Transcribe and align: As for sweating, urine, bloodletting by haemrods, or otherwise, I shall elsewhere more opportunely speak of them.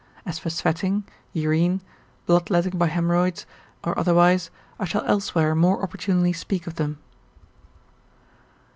As 0.25 0.39
for 0.39 0.49
sweating, 0.49 1.03
urine, 1.31 1.79
bloodletting 2.25 2.75
by 2.79 2.87
haemrods, 2.87 3.45
or 3.83 3.95
otherwise, 3.99 4.49
I 4.79 4.85
shall 4.85 5.05
elsewhere 5.05 5.53
more 5.53 5.83
opportunely 5.83 6.33
speak 6.33 6.65
of 6.65 6.73
them. 6.77 6.97